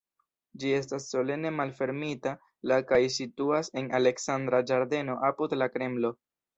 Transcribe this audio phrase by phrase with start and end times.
[0.61, 2.35] Ĝi estas solene malfermita
[2.73, 6.17] la kaj situas en Aleksandra ĝardeno apud la Kremlo.